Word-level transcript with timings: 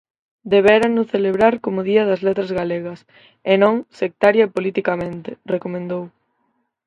"Debérano 0.53 1.01
celebrar 1.13 1.53
como 1.65 1.85
Día 1.89 2.03
das 2.09 2.21
Letras 2.27 2.51
Galegas" 2.59 2.99
e 3.51 3.53
non 3.63 3.75
"sectaria 3.99 4.43
e 4.47 4.53
politicamente", 4.55 5.29
recomendou. 5.53 6.03